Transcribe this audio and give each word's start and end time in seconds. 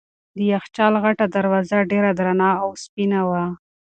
د 0.37 0.39
یخچال 0.53 0.93
غټه 1.03 1.25
دروازه 1.35 1.77
ډېره 1.91 2.11
درنه 2.19 2.49
او 2.61 2.69
سپینه 2.83 3.21
وه. 3.29 3.43